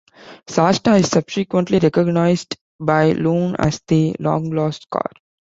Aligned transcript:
Shasta 0.49 0.95
is 0.95 1.11
subsequently 1.11 1.77
recognized 1.77 2.57
by 2.79 3.11
Lune 3.11 3.55
as 3.59 3.79
the 3.87 4.15
long 4.19 4.49
lost 4.49 4.89
Cor. 4.89 5.11